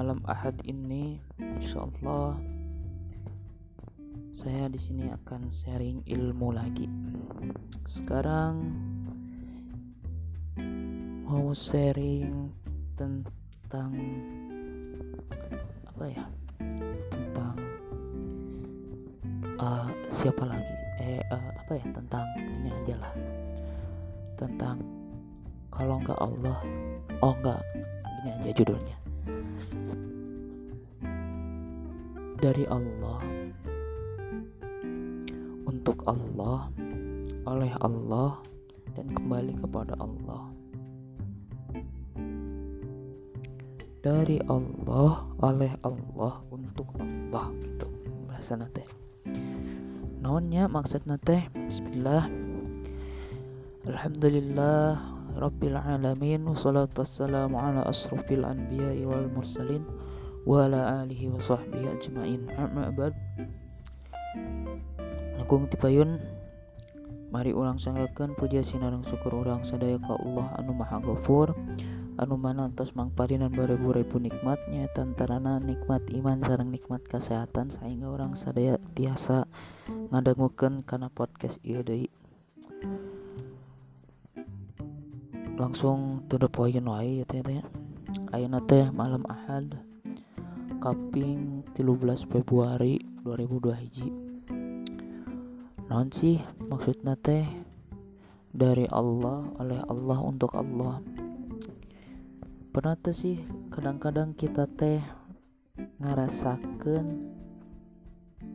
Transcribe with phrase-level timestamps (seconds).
[0.00, 2.32] Malam Ahad ini insyaallah
[4.32, 6.88] saya di sini akan sharing ilmu lagi.
[7.84, 8.64] Sekarang
[11.28, 12.48] mau sharing
[12.96, 13.92] tentang
[15.84, 16.24] apa ya?
[17.12, 17.60] Tentang
[19.60, 20.74] uh, siapa lagi?
[21.04, 21.84] Eh uh, apa ya?
[21.92, 23.12] Tentang ini aja lah.
[24.40, 24.80] Tentang
[25.68, 26.56] kalau nggak Allah,
[27.20, 27.60] oh nggak
[28.24, 28.99] ini aja judulnya
[32.40, 33.20] dari Allah.
[35.68, 36.72] Untuk Allah
[37.44, 38.40] oleh Allah
[38.96, 40.48] dan kembali kepada Allah.
[44.00, 47.86] Dari Allah oleh Allah untuk Allah gitu.
[48.24, 48.88] Bahasa nate
[50.20, 52.28] naonnya maksud nate Bismillah.
[53.88, 55.00] Alhamdulillah
[55.34, 59.82] Rabbil Alamin Wassalatu wassalamu ala asrafil anbiya wal mursalin
[60.48, 62.48] Wa ala alihi wa sahbihi ajma'in.
[62.56, 63.12] Amma abad
[65.40, 66.20] Agung tipayun.
[67.30, 71.54] Mari ulang sanggakan puja sinarang syukur orang sadaya ka Allah anu maha gafur
[72.20, 78.76] anu mana antos mangparinan baribu-ribu nikmatnya tantarana nikmat iman sarang nikmat kesehatan sehingga orang sadaya
[78.92, 79.48] biasa
[80.12, 82.12] ngadangukeun kana podcast ieu deui.
[85.56, 87.40] Langsung to the point wae ya teh.
[88.36, 89.89] Ayeuna teh malam Ahad
[90.80, 94.08] kaping 13 Februari 2002 hiji.
[95.92, 96.40] Naon sih
[96.72, 97.44] maksudnya teh?
[98.50, 101.04] Dari Allah oleh Allah untuk Allah.
[102.72, 103.36] Pernah tuh sih
[103.68, 105.04] kadang-kadang kita teh
[106.00, 107.28] ngerasakan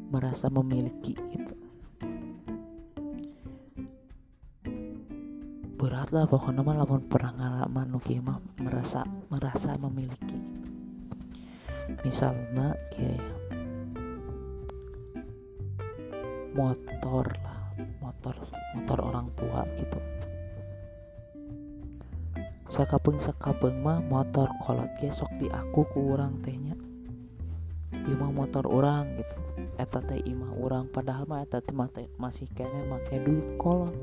[0.10, 1.54] merasa memiliki gitu.
[5.78, 10.75] Berat lah pokoknya mah lamun pernah ngalaman mah merasa merasa memiliki gitu.
[12.04, 13.24] Misalnya kayak
[16.56, 17.60] motor lah
[18.02, 18.36] motor
[18.76, 20.00] motor orang tua gitu.
[22.66, 26.76] Sakapeng sakapeng mah motor kolot gesok di aku kurang tehnya
[28.14, 29.38] mah motor orang gitu.
[29.82, 31.74] Eta teh imah orang padahal mah eta teh
[32.20, 33.96] masih kene make duit kolot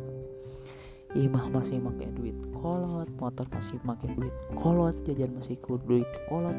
[1.12, 6.56] imah masih pakai duit kolot motor masih pakai duit kolot jajan masih ku duit kolot.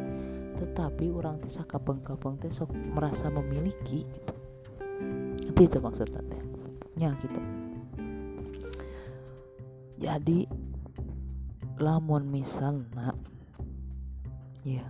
[0.61, 4.33] Tetapi orang teh kapeng-kapeng teh sok merasa memiliki gitu.
[5.49, 6.41] Itu itu maksudnya teh
[6.99, 7.39] nya gitu.
[9.97, 10.45] Jadi
[11.81, 13.17] lamun misalnya
[14.61, 14.85] ya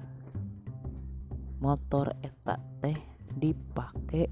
[1.64, 2.98] motor eta teh
[3.40, 4.28] dipakai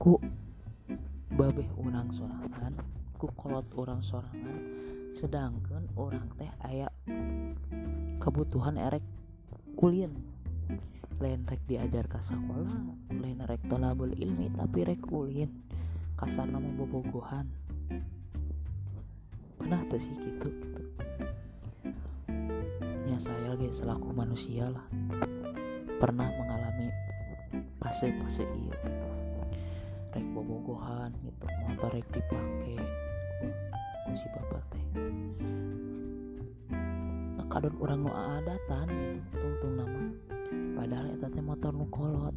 [0.00, 0.18] ku
[1.30, 2.74] babeh unang sorangan
[3.20, 4.64] ku kolot orang sorangan
[5.12, 6.88] sedangkan orang teh aya
[8.16, 9.04] kebutuhan erek
[9.76, 10.16] kulin.
[11.20, 12.80] Lain rek diajar ke sekolah
[13.12, 15.52] lain rek tolabul ilmi tapi rek kulin.
[16.16, 17.44] Kasar nama bobogohan.
[19.60, 20.82] Pernah tuh sih gitu, gitu.
[23.04, 24.88] ya saya lagi selaku manusia lah.
[26.00, 26.88] Pernah mengalami
[27.84, 29.09] fase-fase iya rek
[30.50, 32.82] bobogohan gitu motor rek dipakai.
[34.10, 34.84] Si bapak teh.
[37.38, 40.02] Nah, kadon orang nu adatan gitu tungtung nama.
[40.74, 42.34] Padahal eta teh motor nu kolot.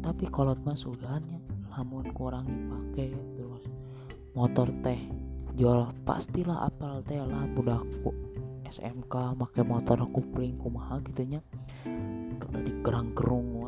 [0.00, 1.36] Tapi kolot mah sugannya
[1.68, 3.64] lamun kurang dipakai terus
[4.32, 5.00] motor teh
[5.52, 8.16] jual pastilah apal teh lah budakku
[8.72, 11.44] SMK make motor kupling kumaha gitunya.
[12.40, 13.61] Udah dikerang kerung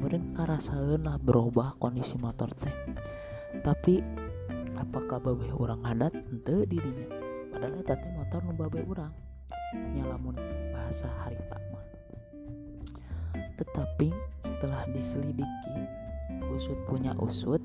[0.00, 2.72] wae nyamurin karasaeun lah berubah kondisi motor teh.
[3.60, 4.00] Tapi
[4.80, 6.16] apakah babeh orang adat?
[6.16, 7.04] Ente dirinya
[7.52, 9.12] padahal eta teh motor nu babeh orang
[9.92, 10.40] nyalamun
[10.72, 11.84] bahasa harita mah.
[13.60, 14.08] Tetapi
[14.40, 15.76] setelah diselidiki
[16.48, 17.60] usut punya usut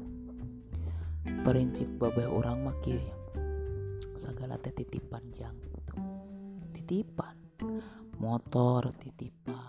[1.48, 3.00] prinsip babeh orang maki
[4.20, 5.56] segala teh titipan jang.
[6.76, 7.40] Titipan.
[8.20, 9.65] Motor titipan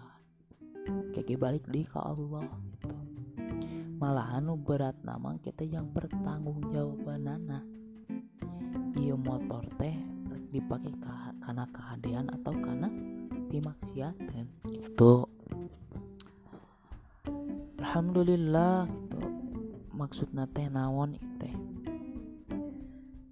[1.15, 2.95] kayak balik di ke Allah gitu.
[3.97, 7.65] Malahan berat nama kita yang bertanggung jawaban nana
[8.97, 9.97] iya motor teh
[10.53, 10.93] dipakai
[11.45, 12.89] karena kehadian atau karena
[13.53, 15.29] pimaksiatan gitu.
[17.81, 19.21] Alhamdulillah gitu.
[19.97, 21.55] Maksudnya teh nawon teh?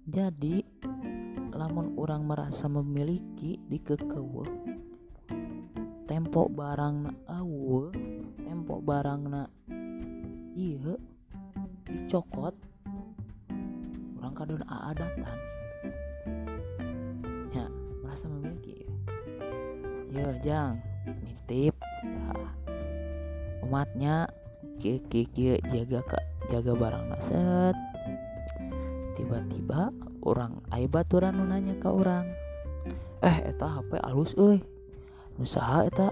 [0.05, 0.63] Jadi
[1.55, 4.74] lamun orang merasa memiliki di kekewe
[6.15, 7.91] tempo barang na awe
[8.39, 9.51] tempo barang na
[10.55, 10.95] iya
[11.83, 12.55] dicokot.
[14.15, 15.37] Orang kadon aadatan.
[17.51, 17.67] Ya
[20.15, 20.79] ya jang.
[21.03, 21.75] Nitip.
[22.07, 22.47] Nah,
[23.67, 24.31] umatnya
[24.79, 27.75] kia jaga kak jaga barang naset
[29.19, 29.91] tiba-tiba
[30.23, 32.27] orang ayo baturan nanya ke orang
[33.19, 34.74] eh eta HP alus eh
[35.39, 36.11] usaha eta.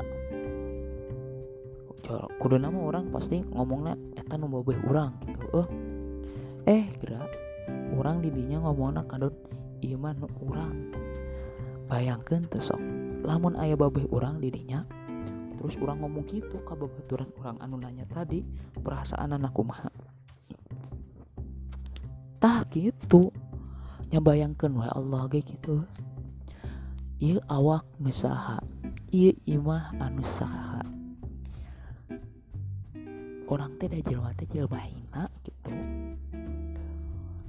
[2.38, 5.48] Kudu nama orang pasti ngomongnya eta nu babeh orang gitu.
[5.64, 5.68] Eh.
[6.68, 7.32] Eh gerak
[7.96, 9.32] orang didinya ngomongnya kadon
[9.84, 10.92] iman orang
[11.88, 12.80] bayangkan tesok
[13.24, 14.88] lamun ayah babeh orang didinya
[15.60, 18.44] terus orang ngomong gitu ke babaturan orang anu nanya tadi
[18.84, 19.88] perasaan anak kumaha?
[22.44, 23.32] Tah gitu.
[24.12, 25.88] Nyabayangkan wa Allah kayak gitu.
[27.24, 28.60] Iya awak misaha
[29.14, 30.82] iya imah anu saha.
[33.46, 35.70] Orang teh dah jelma teh jelma hina gitu.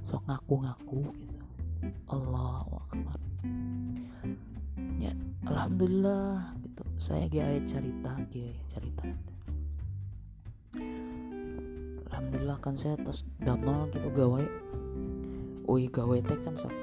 [0.05, 1.45] Sok ngaku-ngaku gitu.
[2.05, 3.17] Allah akbar.
[5.01, 5.17] Ya
[5.49, 6.85] alhamdulillah gitu.
[7.01, 9.09] Saya gaya cerita gaya cerita
[12.13, 14.45] alhamdulillah kan saya terus damel gitu gawe.
[15.65, 16.73] Ui gawe teh kan sok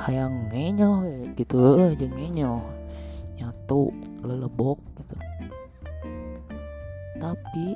[0.00, 1.04] hayang ngenyo
[1.36, 2.83] gitu aja ngenyo
[3.38, 3.90] nyatu
[4.22, 5.16] lelebok gitu.
[7.18, 7.66] Tapi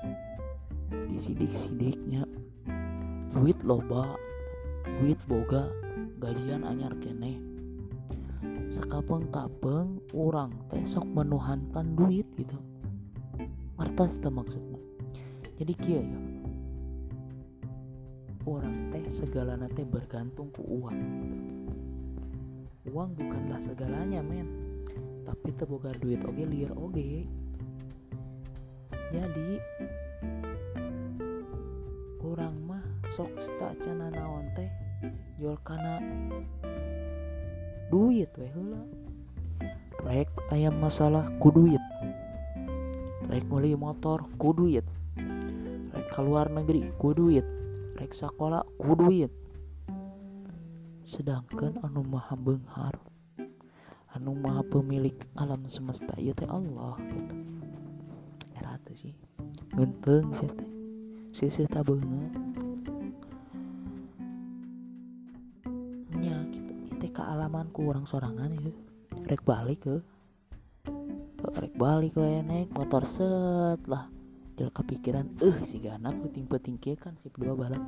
[1.08, 2.24] di sidik-sidiknya
[3.32, 4.16] duit loba
[5.00, 5.68] duit boga
[6.18, 7.38] gajian anyar kene.
[8.68, 12.58] Sekapeng-kapeng orang teh sok menuhankan duit gitu.
[13.78, 14.80] Martas itu maksudnya
[15.58, 16.20] jadi kia ya.
[18.46, 20.98] Orang teh segala teh bergantung ke uang.
[22.88, 24.67] Uang bukanlah segalanya men
[25.28, 27.28] tapi terbuka duit oke liar oke
[29.12, 29.50] jadi
[32.24, 33.36] orang mah sok
[33.84, 34.72] cana naon teh
[35.36, 36.00] jual kana
[37.92, 38.80] duit weh hula
[40.06, 41.82] rek ayam masalah ku duit.
[43.26, 44.86] Rek beli motor ku duit.
[45.92, 47.44] Rek keluar negeri ku duit.
[47.98, 49.32] Rek sekolah ku duit.
[51.02, 52.94] Sedangkan anu maha benghar
[54.16, 56.14] anu maha pemilik alam semesta.
[56.20, 57.34] Ya teh Allah gitu.
[58.58, 59.16] Rata sih.
[59.74, 60.70] Genteng sih teh.
[61.34, 62.32] Sisi tak banget
[66.18, 66.72] nya gitu.
[66.94, 68.72] Itu kealamanku orang sorangan ya
[69.28, 69.96] rek balik ke
[71.58, 74.08] rek balik ke naik motor set lah.
[74.58, 77.78] Kepikiran eh si gana peting-peting kan si dua balap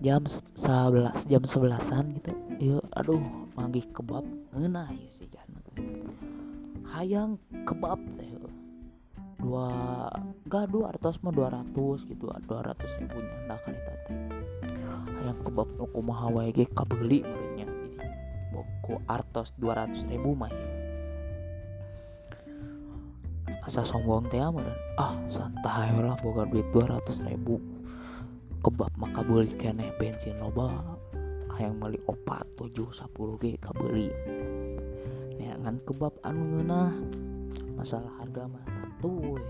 [0.00, 2.32] jam 11 jam sebelasan gitu.
[2.60, 3.20] Ya aduh
[3.52, 4.24] manggih kebab.
[4.56, 5.60] Ngenah ya si gana
[6.90, 8.28] hayang kebab teh.
[9.40, 9.72] Dua
[10.52, 14.16] gak dua ratus mah dua ratus gitu dua ratus ribunya nah kan itu teh.
[15.20, 17.64] Hayang kebab nuku maha wae ge kabeli merenya
[18.52, 20.52] boko artos dua ratus ribu mah
[23.64, 24.76] asa sombong teh meureun.
[25.00, 27.56] Ah santai lah boga duit 200 ribu
[28.60, 30.84] kebab maka beli kene bensin loba
[31.56, 34.08] hayang beli opat 7 10 ge kabeli
[35.40, 36.92] neangan kebab anu ngeunah
[37.76, 38.64] masalah harga mah
[39.00, 39.40] satu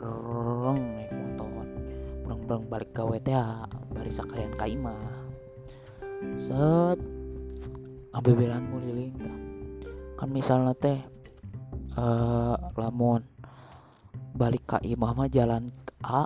[0.00, 1.48] reng naik motor
[2.24, 3.36] berang-berang balik gawe teh
[3.92, 4.96] bari sakalian ka imah
[6.40, 6.96] set
[8.16, 9.12] abeberan muliling
[10.16, 10.98] kan misalnya teh
[12.00, 13.20] uh, lamun
[14.32, 15.68] balik ke imah mah jalan
[16.00, 16.24] A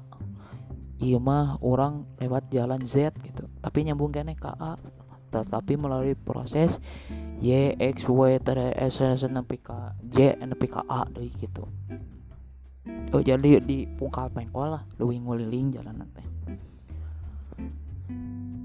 [1.02, 3.50] imah orang lewat jalan Z gitu.
[3.58, 4.78] Tapi nyambung kene ke A.
[5.34, 6.78] Tetapi melalui proses
[7.42, 9.74] Y X Y T S S nepi ke
[10.06, 11.66] J nepi ke A deh gitu.
[13.10, 16.24] Oh jadi di pungkal pengkol lah luwih nguliling jalan nanti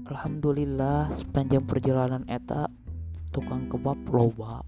[0.08, 2.72] Alhamdulillah sepanjang perjalanan eta
[3.28, 4.64] tukang kebab loba.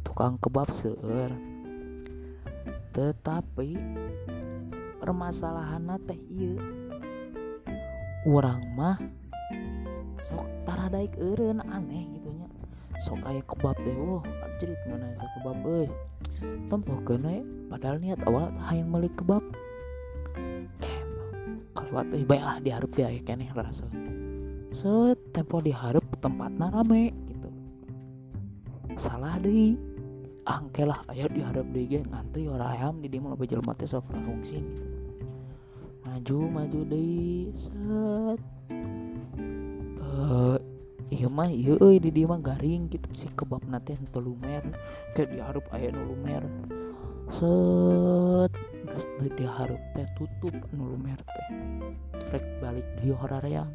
[0.00, 1.28] Tukang kebab seur.
[2.96, 3.76] Tetapi
[5.00, 6.60] permasalahan teh iya
[8.28, 9.00] orang mah
[10.20, 12.48] sok taradaik eureun aneh gitunya
[13.00, 14.20] sok aya kebab teh wah
[14.60, 15.88] anjrit mana eta kebab euy.
[16.68, 17.36] Tempokeun we
[17.72, 19.40] padahal niat awal hayang meuli kebab.
[20.84, 20.96] Eh
[21.72, 23.88] kalewat euy bae ah dihareup dia keneh rasa.
[24.68, 27.48] Set tempo dihareup tempatna rame gitu.
[29.00, 29.80] Salah deui.
[30.44, 33.86] Angke lah ayo diharap deh geng ngantri orang ayam di dia mau lebih jelma teh
[33.86, 34.60] sok fungsi
[36.20, 38.40] maju maju deh set.
[40.04, 40.60] Uh,
[41.08, 44.60] iya mah iya euy di mah garing gitu si kebab nate henteu lumer.
[45.16, 46.12] Kayak diharap aya nu
[47.32, 48.52] set
[48.84, 51.48] geus diharap teh tutup nu teh.
[52.36, 53.72] Rek balik di horariam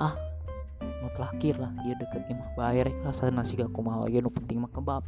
[0.00, 0.16] ah
[0.80, 4.72] nu terakhir lah dia deket imah bayar rasa nasi gak kumaha lagi nu penting mah
[4.72, 5.04] kebab.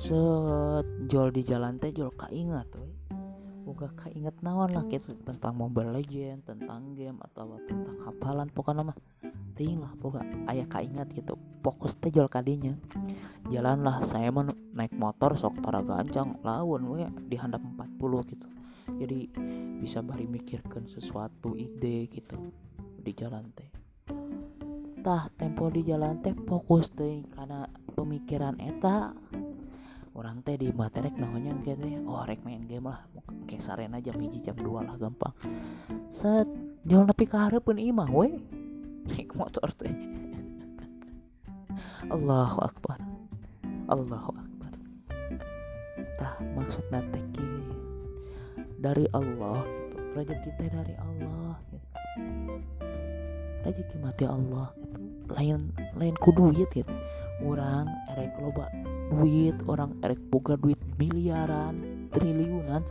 [0.00, 2.91] Set jual di jalan teh jual kaingat tuh
[3.72, 5.16] boga kainget naon lah gitu.
[5.24, 8.98] Tentang Mobile Legend tentang game atau tentang hafalan pokoknya mah.
[9.56, 10.20] Ting lah boga
[10.52, 11.40] ayah kaingat gitu.
[11.64, 12.76] Fokus teh jual kadinya.
[13.48, 18.46] Jalan lah saya mah naik motor sok tara gancang lawan we di handap 40 gitu.
[18.92, 19.32] Jadi
[19.80, 22.52] bisa bari mikirkan sesuatu ide gitu
[23.00, 23.72] di jalan teh.
[25.00, 27.64] Tah tempo di jalan teh fokus teh karena
[27.96, 29.16] pemikiran eta.
[30.12, 33.00] Orang teh di baterek nahonya gitu oh rek main game lah
[33.44, 35.34] kesaren aja hiji jam 2 lah gampang.
[36.12, 36.48] Set
[36.86, 38.38] jual nepi kahareupun imah we
[39.08, 39.92] naik motor teh.
[42.10, 42.98] Allahu akbar.
[43.88, 44.72] Allahu akbar.
[46.18, 47.24] Tah maksud teh
[48.82, 49.96] dari Allah gitu.
[50.18, 51.88] Rezeki teh dari Allah gitu.
[53.62, 54.98] Rezeki mati Allah gitu.
[55.30, 56.90] Lain lain ku duit gitu.
[57.42, 58.70] Orang erek loba
[59.12, 62.82] duit orang erek boga duit miliaran triliunan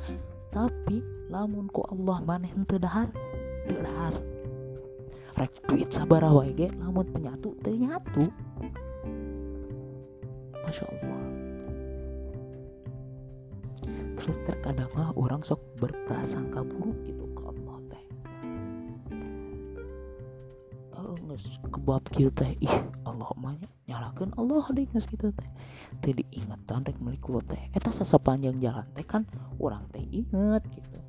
[0.51, 0.99] tapi
[1.31, 3.07] lamun ku Allah maneh teu dahar
[3.65, 4.13] teu dahar.
[5.39, 8.27] Rek duit wae ge lamun penyatu teu nyatu
[10.67, 11.23] Masya Allah.
[14.19, 18.03] Terus terkadang mah orang sok berprasangka buruk gitu ke Allah teh.
[20.93, 21.17] Oh,
[21.73, 22.75] kebab gitu ih
[23.07, 23.55] Allah mah
[23.89, 25.49] nyalakan Allah deh nges gitu teh
[25.99, 27.69] teh diingatan rek meliku teh.
[27.75, 29.27] Eta sepanjang jalan teh kan
[29.59, 30.99] orang teh inget gitu.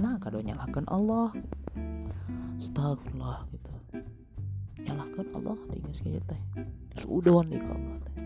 [0.00, 1.30] Nah kado nyalakan Allah.
[2.56, 3.72] Astagfirullah gitu.
[4.80, 6.40] Nyalakan Allah nges gitu teh.
[6.96, 8.16] Sudon di Allah teh.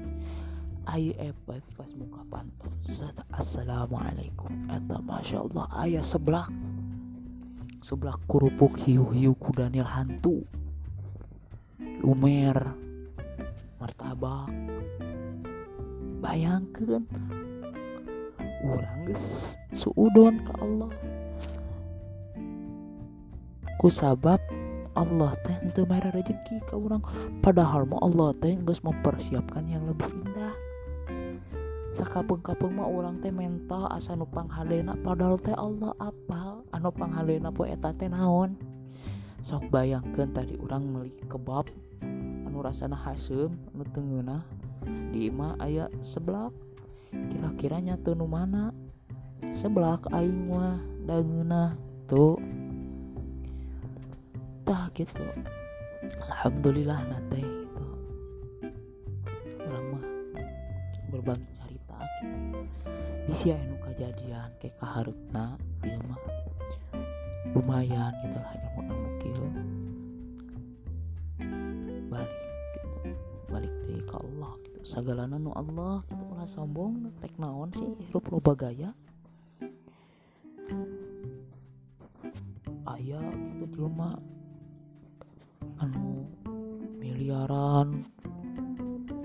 [0.85, 4.53] Ayo efek pas muka pantau set assalamualaikum.
[4.69, 6.47] Eta masya Allah ayah sebelah
[7.81, 10.45] sebelah kerupuk hiu hiu kudanil hantu.
[12.05, 12.85] Lumer.
[13.85, 14.49] Martabak
[16.25, 17.04] bayangkan.
[18.64, 20.88] Orang guys suudon ke Allah.
[23.76, 24.40] Ku sabab
[24.97, 27.04] Allah teh ente merah rezeki ke orang
[27.45, 30.57] padahal mau Allah teh geus mempersiapkan yang lebih indah.
[31.93, 37.69] Sakapeng-kapeng mah orang teh mental asa nu panghalena padahal teh Allah apa anu panghalena poe
[37.69, 38.57] eta teh naon.
[39.45, 41.69] Sok bayangkan tadi orang meli kebab
[42.49, 44.40] anu rasana hasem anu tengeuna
[45.12, 46.53] di imah aya sebelah
[47.11, 48.75] kira-kira nyatu nu mana?
[49.55, 51.79] Sebelah aing mah dangeuna
[52.11, 52.41] tuh.
[54.64, 55.25] Tah gitu
[56.05, 57.87] alhamdulillah nanti itu
[59.64, 60.05] mah
[61.12, 61.55] berbagi
[63.25, 65.57] bisa anu kejadian kayak kaharutna
[66.05, 66.21] mah.
[67.57, 68.81] Lumayan gitu lah ilmu
[69.25, 69.49] ilmu
[72.12, 72.33] balik
[73.49, 74.53] balik deh ke Allah.
[74.67, 78.93] gitu segala nu Allah gitu ulah sombong rek naon sih hirup loba gaya.
[82.85, 84.21] Ayah gitu di rumah.
[85.81, 86.29] Anu
[87.00, 88.05] miliaran.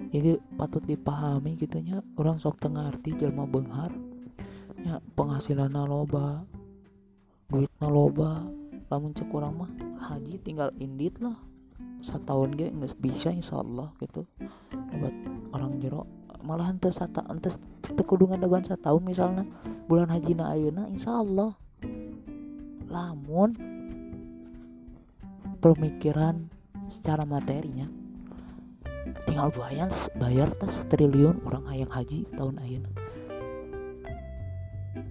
[0.09, 3.91] Jadi patut dipahami gitunya orang sok tengah arti jelma benghar.
[4.79, 6.47] Ya penghasilan loba
[7.51, 8.47] duit loba
[8.87, 9.71] lamun cek orang mah
[10.07, 11.35] haji tinggal indit lah.
[11.99, 14.23] Setahun ge nggak bisa insya Allah gitu
[14.99, 15.15] buat
[15.55, 16.03] orang jero
[16.43, 19.43] malahan tes sata entes tekudungan dagan setahun misalnya
[19.87, 21.55] bulan haji na ayuna insya Allah
[22.87, 23.55] lamun
[25.59, 26.47] pemikiran
[26.87, 27.87] secara materinya
[29.27, 32.83] tinggal bayar bayar tas triliun orang hayang haji tahun ayun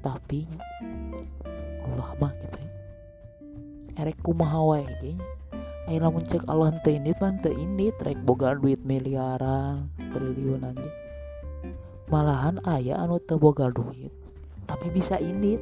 [0.01, 0.49] tapi
[1.89, 2.71] Allah mah gitu ya.
[3.99, 4.87] Erek kumaha wae
[5.89, 7.89] ayo lamun cek Allah teu ini pan teu ini.
[7.97, 10.89] Trek boga duit miliaran triliun aja
[12.09, 14.13] malahan ayah anu teu boga duit
[14.65, 15.61] tapi bisa ini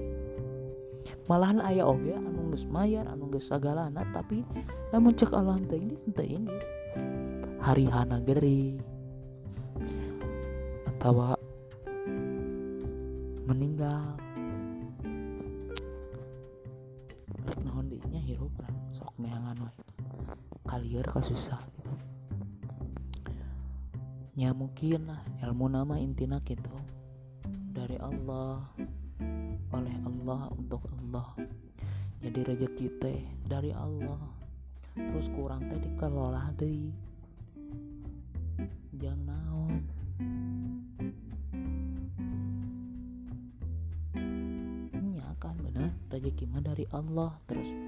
[1.27, 4.43] malahan ayah oge anu geus mayar anu geus sagalana tapi
[4.91, 6.55] lamun cek Allah teu ini teu ini.
[7.63, 8.79] Hari hana geri.
[10.87, 11.39] Atau
[13.47, 14.26] meninggal
[20.87, 21.91] kalieur kasusah gitu.
[24.39, 26.71] nya mungkin lah ilmu nama intina gitu
[27.75, 28.63] dari Allah
[29.75, 31.35] oleh Allah untuk Allah.
[32.23, 33.19] Jadi rezeki teh
[33.51, 34.31] dari Allah.
[34.95, 36.95] Terus kurang teh dikelola deui.
[38.95, 39.75] Jangan naon?
[45.19, 47.35] Ya kan benar rezeki mah dari Allah.
[47.51, 47.86] Terus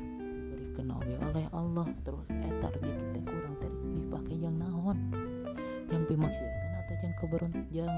[0.78, 4.99] kena oge oleh Allah terus etar rezeki teh kurang teh dipakai yang naon
[5.90, 7.94] yang pimaksudkan atau yang keberun yang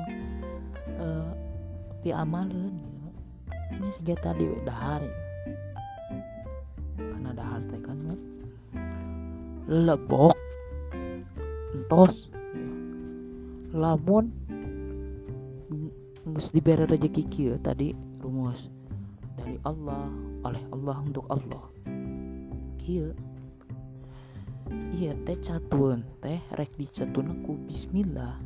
[0.97, 1.29] uh,
[2.01, 3.09] pi amaleun gitu
[3.77, 5.13] ini sega tadi we dahar ya.
[6.97, 8.17] karena dahar teh kan ya.
[9.69, 10.37] lebok
[11.77, 12.33] entos
[13.77, 14.33] lamun
[16.33, 17.93] geus dibere rezeki kieu tadi
[18.25, 18.73] rumus
[19.37, 20.09] dari Allah
[20.49, 21.80] oleh Allah untuk Allah
[22.89, 23.13] iya
[25.27, 28.39] teh catuan teh rek dicatuna ku bismillah.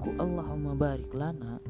[0.00, 1.60] Ku Allahumma barik lana.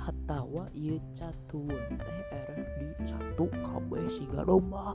[0.00, 4.94] Atau iya catuan teh erek dicatu kabeh siga domba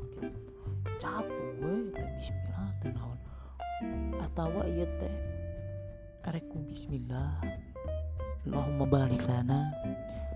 [1.01, 3.19] catu we teh bismillah teh naon.
[4.21, 5.15] Atau iya teh
[6.31, 7.41] erek ku bismillah.
[8.45, 9.73] Allahumma barik lana.